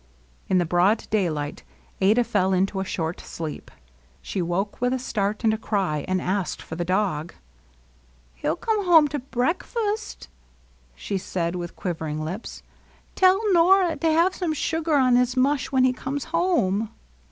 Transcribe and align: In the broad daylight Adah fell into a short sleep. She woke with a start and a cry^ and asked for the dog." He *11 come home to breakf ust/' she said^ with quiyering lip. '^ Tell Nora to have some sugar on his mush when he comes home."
In 0.49 0.57
the 0.57 0.65
broad 0.65 1.05
daylight 1.11 1.61
Adah 2.01 2.23
fell 2.23 2.53
into 2.53 2.79
a 2.79 2.83
short 2.83 3.19
sleep. 3.19 3.69
She 4.19 4.41
woke 4.41 4.81
with 4.81 4.93
a 4.93 4.97
start 4.97 5.43
and 5.43 5.53
a 5.53 5.59
cry^ 5.59 6.05
and 6.07 6.19
asked 6.19 6.59
for 6.59 6.73
the 6.75 6.83
dog." 6.83 7.35
He 8.33 8.47
*11 8.47 8.61
come 8.61 8.85
home 8.85 9.07
to 9.09 9.19
breakf 9.19 9.75
ust/' 9.91 10.27
she 10.95 11.17
said^ 11.17 11.55
with 11.55 11.75
quiyering 11.75 12.17
lip. 12.19 12.45
'^ 12.45 12.61
Tell 13.13 13.39
Nora 13.53 13.95
to 13.97 14.09
have 14.11 14.33
some 14.33 14.53
sugar 14.55 14.95
on 14.95 15.17
his 15.17 15.37
mush 15.37 15.71
when 15.71 15.83
he 15.83 15.93
comes 15.93 16.23
home." 16.23 16.89